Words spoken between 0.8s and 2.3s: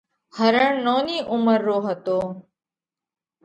نونِي عُمر رو هتو۔